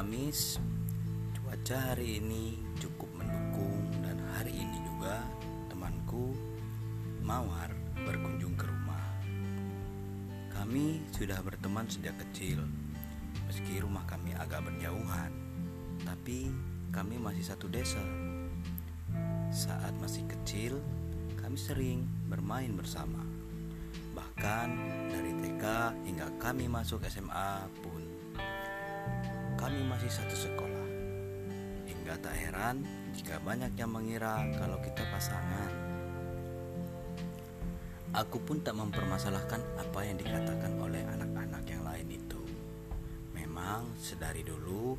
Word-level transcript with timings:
Kamis. 0.00 0.56
Cuaca 1.36 1.92
hari 1.92 2.24
ini 2.24 2.56
cukup 2.80 3.20
mendukung 3.20 3.84
Dan 4.00 4.16
hari 4.32 4.48
ini 4.56 4.80
juga 4.80 5.20
temanku 5.68 6.32
Mawar 7.20 7.68
berkunjung 8.08 8.56
ke 8.56 8.64
rumah. 8.64 9.04
Kami 10.56 11.04
sudah 11.12 11.36
berteman 11.44 11.84
sejak 11.84 12.16
kecil. 12.16 12.64
Meski 13.44 13.84
rumah 13.84 14.00
kami 14.08 14.32
agak 14.40 14.64
berjauhan 14.72 15.36
Tapi 16.00 16.48
kami 16.96 17.20
masih 17.20 17.44
satu 17.44 17.68
desa. 17.68 18.00
Saat 19.52 19.92
masih 20.00 20.24
kecil 20.24 20.80
Kami 21.36 21.60
sering 21.60 22.08
bermain 22.24 22.72
bersama. 22.72 23.20
Bahkan 24.16 24.68
dari 25.12 25.36
TK 25.44 25.64
hingga 26.08 26.32
kami 26.40 26.72
masuk 26.72 27.04
SMA 27.04 27.68
pun 27.84 28.09
kami 29.60 29.84
masih 29.84 30.08
satu 30.08 30.32
sekolah. 30.32 30.88
Hingga 31.84 32.16
tak 32.24 32.32
heran 32.32 32.80
jika 33.12 33.36
banyak 33.44 33.76
yang 33.76 33.92
mengira 33.92 34.40
kalau 34.56 34.80
kita 34.80 35.04
pasangan. 35.12 35.68
Aku 38.16 38.40
pun 38.42 38.64
tak 38.64 38.74
mempermasalahkan 38.74 39.60
apa 39.76 40.00
yang 40.02 40.16
dikatakan 40.16 40.80
oleh 40.80 41.04
anak-anak 41.04 41.62
yang 41.68 41.84
lain 41.84 42.08
itu. 42.08 42.40
Memang 43.36 43.84
sedari 44.00 44.40
dulu 44.42 44.96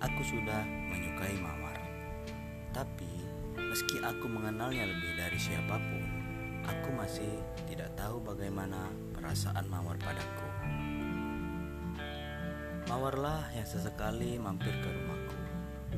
aku 0.00 0.22
sudah 0.24 0.64
menyukai 0.64 1.36
Mawar. 1.38 1.78
Tapi 2.72 3.12
meski 3.60 4.00
aku 4.00 4.26
mengenalnya 4.26 4.88
lebih 4.88 5.20
dari 5.20 5.38
siapa 5.38 5.76
pun, 5.76 6.04
aku 6.64 6.88
masih 6.96 7.30
tidak 7.68 7.92
tahu 7.94 8.24
bagaimana 8.24 8.88
perasaan 9.14 9.68
Mawar 9.68 10.00
padaku. 10.00 10.47
Mawarlah 12.88 13.52
yang 13.52 13.68
sesekali 13.68 14.40
mampir 14.40 14.72
ke 14.72 14.88
rumahku 14.88 15.36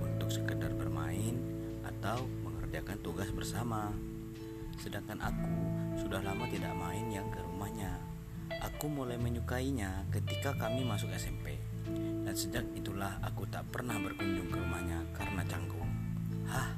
untuk 0.03 0.27
sekedar 0.27 0.75
bermain 0.75 1.39
atau 1.87 2.27
mengerjakan 2.43 2.99
tugas 2.99 3.31
bersama. 3.31 3.95
Sedangkan 4.75 5.23
aku 5.23 5.55
sudah 6.03 6.19
lama 6.19 6.51
tidak 6.51 6.75
main 6.75 7.07
yang 7.07 7.31
ke 7.31 7.39
rumahnya. 7.47 7.95
Aku 8.67 8.91
mulai 8.91 9.23
menyukainya 9.23 10.03
ketika 10.11 10.51
kami 10.59 10.83
masuk 10.83 11.15
SMP. 11.15 11.63
Dan 12.27 12.35
sejak 12.35 12.67
itulah 12.75 13.23
aku 13.23 13.47
tak 13.47 13.71
pernah 13.71 13.95
berkunjung 13.95 14.51
ke 14.51 14.59
rumahnya 14.59 15.07
karena 15.15 15.47
canggung. 15.47 15.95
Hah, 16.51 16.75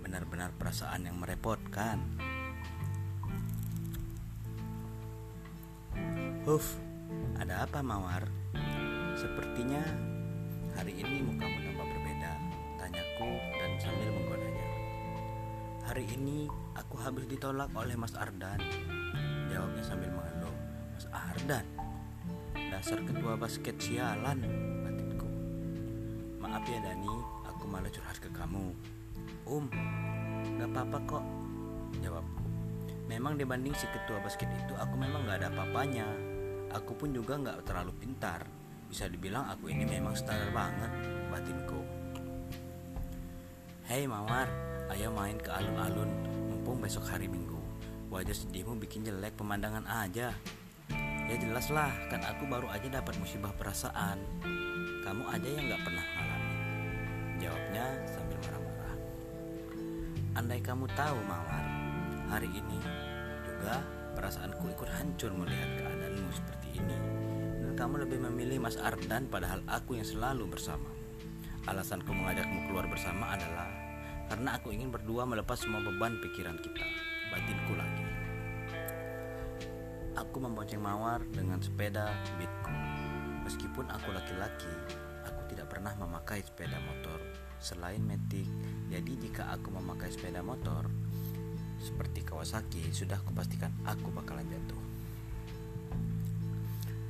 benar-benar 0.00 0.48
perasaan 0.56 1.04
yang 1.04 1.20
merepotkan. 1.20 2.00
Huf, 6.48 6.80
ada 7.36 7.68
apa 7.68 7.84
Mawar? 7.84 8.44
Sepertinya 9.14 9.78
hari 10.74 10.90
ini 10.98 11.22
mukamu 11.22 11.54
tampak 11.62 11.86
berbeda, 11.86 12.34
tanyaku 12.82 13.30
dan 13.62 13.70
sambil 13.78 14.10
menggodanya. 14.10 14.68
Hari 15.86 16.04
ini 16.18 16.50
aku 16.74 16.98
habis 16.98 17.30
ditolak 17.30 17.70
oleh 17.78 17.94
Mas 17.94 18.10
Ardan. 18.18 18.58
Jawabnya 19.46 19.86
sambil 19.86 20.10
mengeluh. 20.10 20.50
Mas 20.98 21.06
Ardan? 21.14 21.62
Dasar 22.74 22.98
ketua 23.06 23.38
basket 23.38 23.78
sialan, 23.78 24.42
batinku. 24.82 25.30
Maaf 26.42 26.66
ya 26.66 26.82
Dani, 26.82 27.14
aku 27.46 27.70
malah 27.70 27.94
curhat 27.94 28.18
ke 28.18 28.26
kamu. 28.34 28.74
Um, 29.46 29.70
gak 30.58 30.74
apa-apa 30.74 30.98
kok, 31.06 31.24
jawabku. 32.02 32.42
Memang 33.06 33.38
dibanding 33.38 33.78
si 33.78 33.86
ketua 33.94 34.18
basket 34.18 34.50
itu, 34.50 34.74
aku 34.74 34.98
memang 34.98 35.22
gak 35.30 35.38
ada 35.38 35.54
apa-apanya. 35.54 36.10
Aku 36.74 36.98
pun 36.98 37.14
juga 37.14 37.38
gak 37.38 37.62
terlalu 37.62 37.94
pintar, 37.94 38.42
bisa 38.94 39.10
dibilang 39.10 39.50
aku 39.50 39.74
ini 39.74 39.82
memang 39.82 40.14
standar 40.14 40.54
banget 40.54 40.86
batinku. 41.26 41.82
Hei 43.90 44.06
Mawar, 44.06 44.46
ayo 44.94 45.10
main 45.10 45.34
ke 45.34 45.50
alun-alun 45.50 46.06
mumpung 46.46 46.78
besok 46.78 47.10
hari 47.10 47.26
Minggu. 47.26 47.58
Wajah 48.14 48.46
sedihmu 48.46 48.78
bikin 48.78 49.02
jelek 49.02 49.34
pemandangan 49.34 49.82
aja. 49.90 50.30
Ya 51.26 51.34
jelas 51.42 51.74
lah, 51.74 51.90
kan 52.06 52.22
aku 52.22 52.46
baru 52.46 52.70
aja 52.70 53.02
dapat 53.02 53.18
musibah 53.18 53.50
perasaan. 53.58 54.22
Kamu 55.02 55.26
aja 55.26 55.48
yang 55.50 55.74
gak 55.74 55.82
pernah 55.82 56.06
ngalami. 56.14 56.54
Jawabnya 57.42 57.86
sambil 58.06 58.38
marah-marah. 58.46 58.96
Andai 60.38 60.62
kamu 60.62 60.86
tahu 60.94 61.18
Mawar, 61.26 61.66
hari 62.30 62.46
ini 62.46 62.78
juga 63.42 63.82
perasaanku 64.14 64.70
ikut 64.70 64.86
hancur 64.86 65.34
melihat 65.34 65.82
keadaanmu 65.82 66.30
seperti 66.30 66.78
ini 66.78 67.13
kamu 67.74 68.06
lebih 68.06 68.22
memilih 68.22 68.62
Mas 68.62 68.78
Ardan 68.78 69.26
padahal 69.26 69.58
aku 69.66 69.98
yang 69.98 70.06
selalu 70.06 70.46
bersama. 70.46 70.86
Alasanku 71.66 72.14
mengajakmu 72.14 72.70
keluar 72.70 72.86
bersama 72.86 73.34
adalah 73.34 73.66
karena 74.30 74.56
aku 74.56 74.70
ingin 74.70 74.94
berdua 74.94 75.26
melepas 75.26 75.58
semua 75.58 75.82
beban 75.82 76.22
pikiran 76.22 76.54
kita, 76.62 76.86
batinku 77.34 77.74
lagi. 77.74 78.06
Aku 80.14 80.38
membonceng 80.38 80.78
Mawar 80.78 81.26
dengan 81.34 81.58
sepeda 81.58 82.14
beatku. 82.38 82.74
Meskipun 83.42 83.90
aku 83.90 84.08
laki-laki, 84.14 84.70
aku 85.26 85.40
tidak 85.50 85.74
pernah 85.74 85.92
memakai 85.98 86.46
sepeda 86.46 86.78
motor 86.78 87.18
selain 87.58 88.00
metik. 88.06 88.46
Jadi 88.86 89.18
jika 89.18 89.50
aku 89.50 89.74
memakai 89.74 90.14
sepeda 90.14 90.46
motor 90.46 90.86
seperti 91.82 92.22
Kawasaki, 92.22 92.94
sudah 92.94 93.18
kupastikan 93.26 93.74
aku 93.82 94.14
bakalan 94.14 94.46
jatuh 94.46 94.83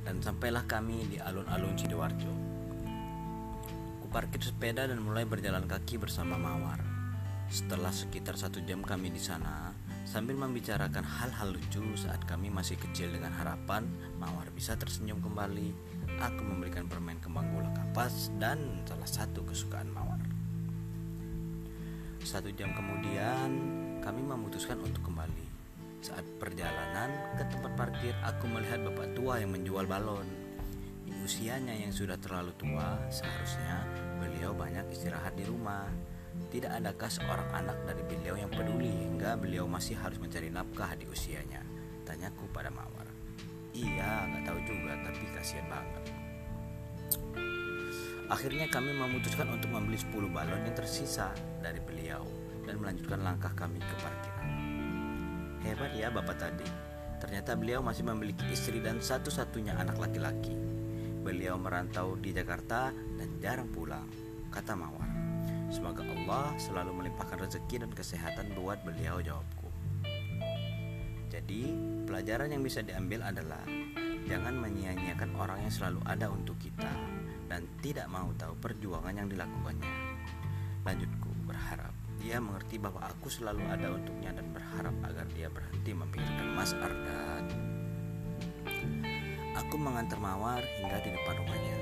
dan 0.05 0.21
sampailah 0.21 0.69
kami 0.69 1.09
di 1.09 1.17
alun-alun 1.17 1.73
Sidoarjo. 1.73 2.33
Kuparkir 4.05 4.39
sepeda 4.39 4.85
dan 4.85 5.01
mulai 5.01 5.25
berjalan 5.25 5.65
kaki 5.65 5.97
bersama 5.97 6.37
Mawar. 6.37 6.79
Setelah 7.49 7.89
sekitar 7.89 8.37
satu 8.37 8.61
jam 8.63 8.85
kami 8.85 9.09
di 9.09 9.19
sana, 9.19 9.73
sambil 10.05 10.37
membicarakan 10.37 11.01
hal-hal 11.01 11.57
lucu 11.57 11.81
saat 11.97 12.21
kami 12.29 12.53
masih 12.53 12.77
kecil 12.77 13.09
dengan 13.09 13.33
harapan 13.33 13.89
Mawar 14.21 14.49
bisa 14.53 14.77
tersenyum 14.77 15.19
kembali, 15.19 15.73
aku 16.21 16.41
memberikan 16.41 16.85
permen 16.85 17.17
kembang 17.19 17.49
gula 17.51 17.69
kapas 17.73 18.29
dan 18.37 18.85
salah 18.85 19.09
satu 19.09 19.41
kesukaan 19.45 19.89
Mawar. 19.89 20.21
Satu 22.25 22.49
jam 22.53 22.73
kemudian, 22.73 23.49
kami 24.01 24.21
memutuskan 24.25 24.81
untuk 24.81 25.05
kembali. 25.05 25.44
Saat 26.05 26.21
perjalanan 26.37 27.09
ke 27.33 27.49
tempat 27.49 27.73
parkir, 27.73 28.13
aku 28.21 28.45
melihat 28.45 28.77
bapak 28.85 29.17
tua 29.17 29.41
yang 29.41 29.57
menjual 29.57 29.89
balon. 29.89 30.29
Di 31.01 31.09
usianya 31.25 31.73
yang 31.73 31.89
sudah 31.89 32.13
terlalu 32.21 32.53
tua, 32.61 33.01
seharusnya 33.09 33.89
beliau 34.21 34.53
banyak 34.53 34.85
istirahat 34.93 35.33
di 35.33 35.49
rumah. 35.49 35.89
Tidak 36.53 36.69
adakah 36.69 37.09
seorang 37.09 37.49
anak 37.57 37.89
dari 37.89 38.05
beliau 38.05 38.37
yang 38.37 38.53
peduli 38.53 38.93
hingga 38.93 39.33
beliau 39.33 39.65
masih 39.65 39.97
harus 39.97 40.21
mencari 40.21 40.53
nafkah 40.53 40.93
di 40.93 41.09
usianya? 41.09 41.65
Tanyaku 42.05 42.53
pada 42.53 42.69
Mawar. 42.69 43.09
Iya, 43.73 44.29
nggak 44.29 44.43
tahu 44.45 44.59
juga, 44.61 44.93
tapi 45.09 45.25
kasihan 45.33 45.65
banget. 45.73 46.03
Akhirnya 48.29 48.69
kami 48.69 48.93
memutuskan 48.93 49.49
untuk 49.49 49.73
membeli 49.73 49.97
10 49.97 50.29
balon 50.29 50.69
yang 50.69 50.77
tersisa 50.77 51.33
dari 51.65 51.81
beliau 51.81 52.21
dan 52.69 52.77
melanjutkan 52.77 53.25
langkah 53.25 53.57
kami 53.57 53.81
ke 53.81 53.95
parkiran. 53.97 54.74
Hebat 55.65 55.97
ya 55.97 56.13
bapak 56.13 56.37
tadi. 56.37 56.69
Ternyata 57.17 57.57
beliau 57.57 57.81
masih 57.81 58.05
memiliki 58.05 58.45
istri 58.53 58.77
dan 58.77 59.01
satu-satunya 59.01 59.73
anak 59.73 59.97
laki-laki. 59.97 60.53
Beliau 61.25 61.57
merantau 61.57 62.13
di 62.21 62.29
Jakarta 62.29 62.93
dan 62.93 63.29
jarang 63.41 63.65
pulang, 63.73 64.05
kata 64.53 64.77
Mawar. 64.77 65.09
Semoga 65.73 66.05
Allah 66.05 66.53
selalu 66.61 67.01
melimpahkan 67.01 67.41
rezeki 67.41 67.81
dan 67.81 67.91
kesehatan 67.97 68.53
buat 68.53 68.77
beliau 68.85 69.17
jawabku. 69.25 69.65
Jadi, 71.33 71.73
pelajaran 72.05 72.53
yang 72.53 72.61
bisa 72.61 72.85
diambil 72.85 73.25
adalah 73.25 73.65
jangan 74.29 74.53
menyia-nyiakan 74.61 75.33
orang 75.33 75.65
yang 75.65 75.73
selalu 75.73 75.99
ada 76.05 76.29
untuk 76.29 76.61
kita 76.61 76.93
dan 77.49 77.65
tidak 77.81 78.05
mau 78.05 78.29
tahu 78.37 78.53
perjuangan 78.61 79.17
yang 79.17 79.27
dilakukannya. 79.33 79.93
Lanjutku 80.85 81.29
berharap 81.49 81.93
dia 82.21 82.41
mengerti 82.41 82.81
bahwa 82.81 83.05
aku 83.05 83.29
selalu 83.29 83.61
ada 83.69 83.93
untuknya 83.93 84.33
dan 84.33 84.49
berharap 84.75 85.07
agar 85.07 85.25
dia 85.31 85.47
berhenti 85.47 85.95
memikirkan 85.95 86.51
Mas 86.51 86.75
Ardan. 86.75 87.47
Aku 89.55 89.79
mengantar 89.79 90.19
Mawar 90.19 90.59
hingga 90.83 90.99
di 90.99 91.15
depan 91.15 91.39
rumahnya. 91.39 91.79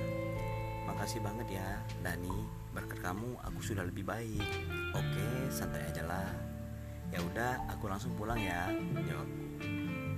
Makasih 0.85 1.25
banget 1.25 1.57
ya, 1.57 1.81
Dani. 2.05 2.45
Berkat 2.69 3.01
kamu 3.01 3.33
aku 3.41 3.65
sudah 3.65 3.81
lebih 3.81 4.05
baik. 4.05 4.45
Oke, 4.93 5.49
santai 5.49 5.81
aja 5.89 6.05
lah. 6.05 6.29
Ya 7.09 7.17
udah, 7.33 7.65
aku 7.73 7.89
langsung 7.89 8.13
pulang 8.13 8.37
ya, 8.37 8.69
jawabku. 8.93 9.41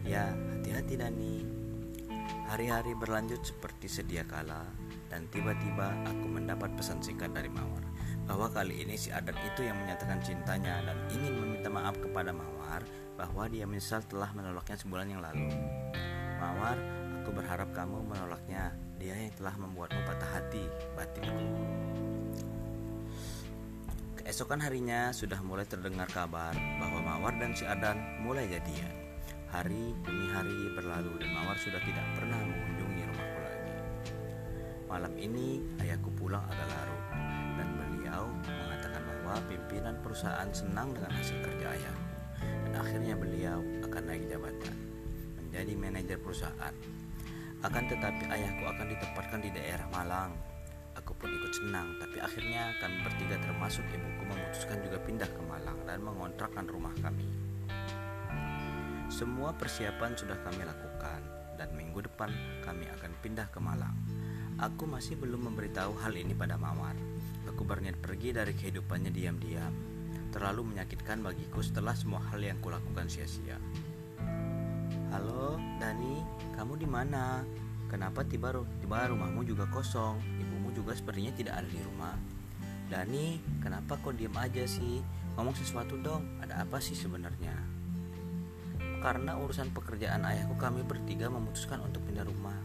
Ya, 0.04 0.36
hati-hati 0.52 1.00
Dani. 1.00 1.48
Hari-hari 2.52 2.92
berlanjut 2.92 3.40
seperti 3.40 3.88
sedia 3.88 4.28
kala 4.28 4.68
dan 5.08 5.32
tiba-tiba 5.32 5.96
aku 6.04 6.28
mendapat 6.28 6.76
pesan 6.76 7.00
singkat 7.00 7.32
dari 7.32 7.48
Mawar 7.48 7.85
bahwa 8.26 8.50
kali 8.50 8.82
ini 8.82 8.98
si 8.98 9.14
Adan 9.14 9.38
itu 9.46 9.62
yang 9.62 9.78
menyatakan 9.78 10.18
cintanya 10.22 10.82
dan 10.82 10.98
ingin 11.14 11.34
meminta 11.38 11.70
maaf 11.70 11.94
kepada 12.02 12.34
Mawar 12.34 12.82
bahwa 13.16 13.46
dia 13.48 13.70
menyesal 13.70 14.02
telah 14.10 14.34
menolaknya 14.34 14.76
sebulan 14.82 15.08
yang 15.08 15.22
lalu. 15.22 15.46
Mawar, 16.42 16.78
aku 17.22 17.32
berharap 17.32 17.72
kamu 17.72 18.04
menolaknya 18.06 18.76
Dia 18.96 19.14
yang 19.14 19.34
telah 19.38 19.56
membuatmu 19.60 20.02
patah 20.08 20.32
hati, 20.40 20.66
batinku. 20.96 21.46
Keesokan 24.18 24.58
harinya 24.64 25.14
sudah 25.14 25.38
mulai 25.46 25.68
terdengar 25.68 26.10
kabar 26.10 26.56
bahwa 26.82 27.00
Mawar 27.04 27.38
dan 27.38 27.54
si 27.54 27.68
Adan 27.68 28.02
mulai 28.24 28.50
jadian. 28.50 28.96
Hari 29.52 29.94
demi 30.02 30.26
hari 30.34 30.74
berlalu 30.74 31.22
dan 31.22 31.30
Mawar 31.36 31.60
sudah 31.62 31.78
tidak 31.84 32.08
pernah 32.18 32.40
mengunjungi 32.40 33.04
rumahku 33.06 33.40
lagi. 33.44 33.74
Malam 34.90 35.14
ini 35.20 35.62
ayahku 35.84 36.10
pulang 36.18 36.42
agak 36.50 36.68
larut 36.72 36.95
beliau 38.16 38.32
mengatakan 38.48 39.04
bahwa 39.04 39.36
pimpinan 39.52 39.96
perusahaan 40.00 40.48
senang 40.56 40.96
dengan 40.96 41.12
hasil 41.12 41.36
kerja 41.44 41.68
ayah 41.68 41.96
dan 42.40 42.74
akhirnya 42.80 43.12
beliau 43.20 43.60
akan 43.84 44.04
naik 44.08 44.24
jabatan 44.32 44.76
menjadi 45.36 45.74
manajer 45.76 46.18
perusahaan. 46.24 46.74
Akan 47.60 47.84
tetapi 47.92 48.24
ayahku 48.32 48.64
akan 48.72 48.88
ditempatkan 48.88 49.40
di 49.44 49.52
daerah 49.52 49.84
Malang. 49.92 50.32
Aku 50.96 51.12
pun 51.12 51.28
ikut 51.28 51.52
senang, 51.60 51.92
tapi 52.00 52.24
akhirnya 52.24 52.72
kami 52.80 53.04
bertiga 53.04 53.36
termasuk 53.44 53.84
ibuku 53.92 54.24
memutuskan 54.32 54.80
juga 54.80 54.98
pindah 55.04 55.28
ke 55.28 55.42
Malang 55.44 55.80
dan 55.84 56.00
mengontrakkan 56.00 56.64
rumah 56.72 56.96
kami. 57.04 57.28
Semua 59.12 59.52
persiapan 59.52 60.16
sudah 60.16 60.40
kami 60.40 60.64
lakukan 60.64 61.20
dan 61.60 61.68
minggu 61.76 62.00
depan 62.00 62.32
kami 62.64 62.88
akan 62.96 63.12
pindah 63.20 63.52
ke 63.52 63.60
Malang. 63.60 63.96
Aku 64.56 64.88
masih 64.88 65.20
belum 65.20 65.52
memberitahu 65.52 66.00
hal 66.00 66.16
ini 66.16 66.32
pada 66.32 66.56
Mawar. 66.56 66.96
Aku 67.56 67.64
berniat 67.64 67.96
pergi 68.04 68.36
dari 68.36 68.52
kehidupannya 68.52 69.16
diam-diam. 69.16 69.72
Terlalu 70.36 70.76
menyakitkan 70.76 71.24
bagiku 71.24 71.64
setelah 71.64 71.96
semua 71.96 72.20
hal 72.28 72.44
yang 72.44 72.60
kulakukan 72.60 73.08
sia-sia. 73.08 73.56
Halo, 75.16 75.56
Dani, 75.80 76.20
kamu 76.52 76.76
di 76.76 76.84
mana? 76.84 77.48
Kenapa 77.88 78.28
tiba 78.28 78.52
tiba 78.84 79.08
rumahmu 79.08 79.48
juga 79.48 79.72
kosong? 79.72 80.20
Ibumu 80.36 80.76
juga 80.76 81.00
sepertinya 81.00 81.32
tidak 81.32 81.64
ada 81.64 81.70
di 81.72 81.80
rumah. 81.80 82.20
Dani, 82.92 83.40
kenapa 83.64 84.04
kau 84.04 84.12
diam 84.12 84.36
aja 84.36 84.68
sih? 84.68 85.00
Ngomong 85.40 85.56
sesuatu 85.56 85.96
dong. 86.04 86.28
Ada 86.44 86.68
apa 86.68 86.84
sih 86.84 86.92
sebenarnya? 86.92 87.56
Karena 89.00 89.40
urusan 89.40 89.72
pekerjaan 89.72 90.28
ayahku 90.28 90.60
kami 90.60 90.84
bertiga 90.84 91.32
memutuskan 91.32 91.80
untuk 91.88 92.04
pindah 92.04 92.28
rumah. 92.28 92.60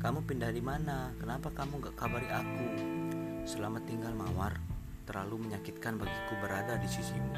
Kamu 0.00 0.24
pindah 0.24 0.48
di 0.48 0.64
mana? 0.64 1.12
Kenapa 1.20 1.52
kamu 1.52 1.84
gak 1.84 1.96
kabari 2.00 2.32
aku? 2.32 2.68
Selamat 3.44 3.84
tinggal 3.84 4.16
Mawar. 4.16 4.56
Terlalu 5.04 5.44
menyakitkan 5.44 6.00
bagiku 6.00 6.32
berada 6.40 6.80
di 6.80 6.88
sisimu. 6.88 7.36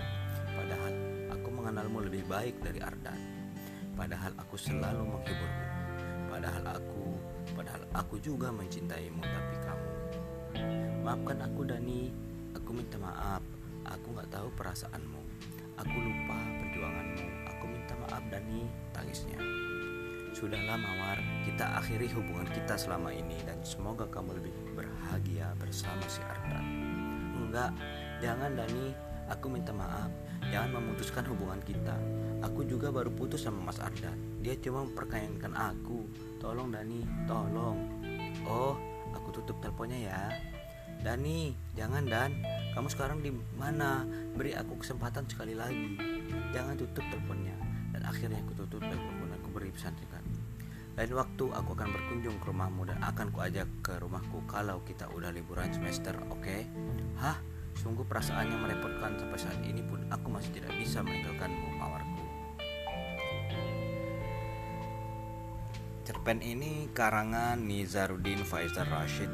Padahal 0.54 0.94
aku 1.34 1.48
mengenalmu 1.50 1.98
lebih 2.06 2.22
baik 2.30 2.62
dari 2.62 2.78
Ardan. 2.78 3.18
Padahal 3.98 4.30
aku 4.38 4.54
selalu 4.54 5.02
menghiburmu. 5.02 5.66
Padahal 6.30 6.78
aku, 6.78 7.10
padahal 7.58 7.82
aku 7.90 8.22
juga 8.22 8.54
mencintaimu 8.54 9.18
tapi 9.18 9.54
kamu. 9.66 9.90
Maafkan 11.02 11.42
aku 11.42 11.66
Dani, 11.66 12.14
aku 12.54 12.70
minta 12.70 13.02
maaf. 13.02 13.42
Aku 13.90 14.14
nggak 14.14 14.30
tahu 14.30 14.46
perasaanmu. 14.54 15.22
Aku 15.74 15.96
lupa 16.06 16.38
perjuanganmu. 16.38 17.26
Aku 17.50 17.64
minta 17.66 17.98
maaf 18.06 18.22
Dani, 18.30 18.62
tangisnya. 18.94 19.55
Sudahlah 20.36 20.76
Mawar, 20.76 21.16
kita 21.48 21.80
akhiri 21.80 22.12
hubungan 22.12 22.44
kita 22.52 22.76
selama 22.76 23.08
ini 23.08 23.40
dan 23.48 23.56
semoga 23.64 24.04
kamu 24.04 24.36
lebih 24.36 24.52
berbahagia 24.76 25.56
bersama 25.56 26.04
si 26.12 26.20
Ardan. 26.20 26.60
Enggak, 27.40 27.72
jangan 28.20 28.52
Dani, 28.52 28.92
aku 29.32 29.48
minta 29.48 29.72
maaf. 29.72 30.12
Jangan 30.52 30.76
memutuskan 30.76 31.24
hubungan 31.32 31.56
kita. 31.64 31.96
Aku 32.44 32.68
juga 32.68 32.92
baru 32.92 33.08
putus 33.16 33.48
sama 33.48 33.72
Mas 33.72 33.80
Ardan. 33.80 34.12
Dia 34.44 34.60
cuma 34.60 34.84
memperkayakan 34.84 35.56
aku. 35.56 36.04
Tolong 36.36 36.68
Dani, 36.68 37.00
tolong. 37.24 37.80
Oh, 38.44 38.76
aku 39.16 39.40
tutup 39.40 39.56
teleponnya 39.64 40.12
ya. 40.12 40.20
Dani, 41.00 41.56
jangan 41.72 42.04
Dan. 42.04 42.44
Kamu 42.76 42.92
sekarang 42.92 43.24
di 43.24 43.32
mana? 43.56 44.04
Beri 44.36 44.52
aku 44.52 44.84
kesempatan 44.84 45.24
sekali 45.32 45.56
lagi. 45.56 45.96
Jangan 46.52 46.76
tutup 46.76 47.08
teleponnya. 47.08 47.56
Dan 47.96 48.04
akhirnya 48.04 48.36
aku 48.44 48.52
tutup 48.52 48.84
telepon 48.84 49.25
aku 49.56 49.64
beri 49.64 49.72
pesan 49.72 49.96
singkat. 49.96 50.24
Lain 51.00 51.12
waktu 51.16 51.44
aku 51.48 51.72
akan 51.72 51.88
berkunjung 51.88 52.36
ke 52.44 52.52
rumahmu 52.52 52.92
dan 52.92 53.00
akan 53.00 53.32
kuajak 53.32 53.64
ke 53.80 53.96
rumahku 53.96 54.44
kalau 54.44 54.84
kita 54.84 55.08
udah 55.16 55.32
liburan 55.32 55.72
semester, 55.72 56.12
oke? 56.28 56.44
Okay? 56.44 56.68
Hah? 57.16 57.40
Sungguh 57.80 58.04
perasaannya 58.04 58.52
merepotkan 58.52 59.16
sampai 59.16 59.40
saat 59.40 59.56
ini 59.64 59.80
pun 59.80 60.04
aku 60.12 60.28
masih 60.28 60.60
tidak 60.60 60.76
bisa 60.76 61.00
meninggalkanmu, 61.00 61.72
mawarku. 61.80 62.24
Cerpen 66.04 66.44
ini 66.44 66.92
karangan 66.92 67.56
Nizaruddin 67.56 68.44
Faizar 68.44 68.84
Rashid 68.92 69.32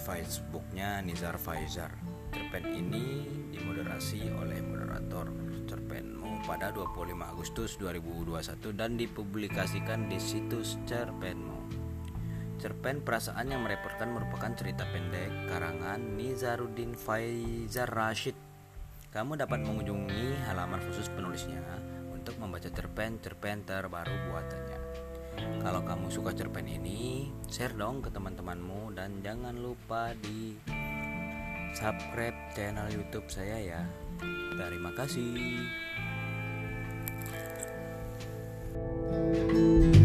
Facebooknya 0.00 1.04
Nizar 1.04 1.36
Faizar 1.36 1.92
Cerpen 2.32 2.72
ini 2.72 3.28
dimoderasi 3.52 4.32
oleh 4.32 4.64
moderator 4.64 5.28
cerpenmu 5.68 6.17
pada 6.46 6.70
25 6.70 7.18
Agustus 7.24 7.74
2021 7.80 8.78
dan 8.78 8.94
dipublikasikan 8.94 10.06
di 10.06 10.18
situs 10.20 10.78
cerpenmu 10.86 11.58
Cerpen 12.58 13.06
Perasaan 13.06 13.54
yang 13.54 13.62
Merepotkan 13.62 14.10
merupakan 14.10 14.50
cerita 14.58 14.82
pendek 14.90 15.30
karangan 15.46 16.18
Nizaruddin 16.18 16.98
Faizar 16.98 17.90
Rashid 17.90 18.34
Kamu 19.14 19.38
dapat 19.38 19.62
mengunjungi 19.62 20.46
halaman 20.50 20.82
khusus 20.82 21.06
penulisnya 21.10 21.62
untuk 22.10 22.34
membaca 22.42 22.66
cerpen-cerpen 22.66 23.64
terbaru 23.64 24.14
buatannya 24.28 24.78
kalau 25.62 25.82
kamu 25.86 26.10
suka 26.10 26.34
cerpen 26.34 26.66
ini, 26.66 27.30
share 27.46 27.74
dong 27.74 28.02
ke 28.02 28.10
teman-temanmu 28.10 28.90
dan 28.98 29.22
jangan 29.22 29.54
lupa 29.54 30.10
di 30.18 30.58
subscribe 31.78 32.34
channel 32.54 32.90
YouTube 32.90 33.26
saya 33.30 33.58
ya. 33.62 33.82
Terima 34.58 34.90
kasih. 34.98 35.62
Música 39.10 39.97